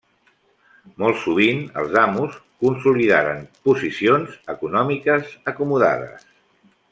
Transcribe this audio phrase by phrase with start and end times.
[1.01, 6.27] Molt sovint els amos consolidaren posicions econòmiques acomodades.